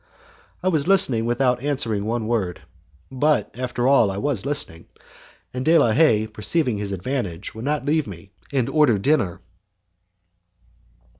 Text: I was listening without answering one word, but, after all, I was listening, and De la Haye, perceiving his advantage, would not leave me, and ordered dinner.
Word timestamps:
I 0.63 0.67
was 0.69 0.87
listening 0.87 1.25
without 1.27 1.61
answering 1.61 2.05
one 2.05 2.25
word, 2.25 2.63
but, 3.11 3.51
after 3.55 3.87
all, 3.87 4.09
I 4.09 4.17
was 4.17 4.47
listening, 4.47 4.87
and 5.53 5.63
De 5.63 5.77
la 5.77 5.91
Haye, 5.91 6.25
perceiving 6.25 6.79
his 6.79 6.91
advantage, 6.91 7.53
would 7.53 7.65
not 7.65 7.85
leave 7.85 8.07
me, 8.07 8.31
and 8.51 8.67
ordered 8.67 9.03
dinner. 9.03 9.41